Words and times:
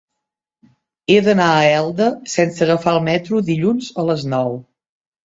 He 1.09 1.17
d'anar 1.25 1.49
a 1.57 1.67
Elda 1.81 2.07
sense 2.35 2.63
agafar 2.65 2.93
el 2.99 3.01
metro 3.09 3.41
dilluns 3.51 3.91
a 4.05 4.07
les 4.07 4.25
nou. 4.33 4.57